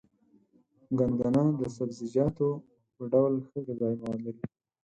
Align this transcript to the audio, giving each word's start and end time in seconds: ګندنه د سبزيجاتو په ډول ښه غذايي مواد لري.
ګندنه 0.97 1.43
د 1.59 1.61
سبزيجاتو 1.77 2.49
په 2.95 3.03
ډول 3.11 3.33
ښه 3.47 3.57
غذايي 3.67 3.95
مواد 4.01 4.19
لري. 4.25 4.43